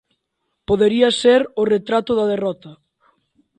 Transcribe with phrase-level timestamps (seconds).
[0.67, 2.71] Podería ser o retrato da derrota.